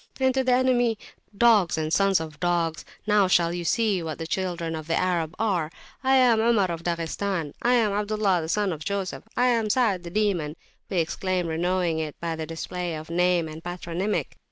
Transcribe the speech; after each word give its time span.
and 0.19 0.33
to 0.33 0.43
the 0.43 0.51
enemy 0.51 0.97
"Dogs 1.37 1.77
and 1.77 1.93
sons 1.93 2.19
of 2.19 2.39
dogs! 2.39 2.83
now 3.05 3.27
shall 3.27 3.53
you 3.53 3.63
see 3.63 4.01
what 4.01 4.17
the 4.17 4.25
children 4.25 4.75
of 4.75 4.87
the 4.87 4.95
Arab 4.95 5.35
are." 5.37 5.69
"I 6.03 6.15
am 6.15 6.41
Omar 6.41 6.71
of 6.71 6.81
Daghistan!" 6.81 7.53
"I 7.61 7.75
am 7.75 7.91
Abdullah 7.91 8.41
the 8.41 8.49
son 8.49 8.73
of 8.73 8.83
Joseph!" 8.83 9.25
"I 9.37 9.45
am 9.49 9.69
Sa'ad 9.69 10.01
the 10.01 10.09
Demon!" 10.09 10.55
we 10.89 10.97
exclaimed, 10.97 11.49
"renowning 11.49 11.99
it" 11.99 12.19
by 12.19 12.35
this 12.35 12.47
display 12.47 12.95
of 12.95 13.11
name 13.11 13.47
and 13.47 13.63
patronymic. 13.63 14.37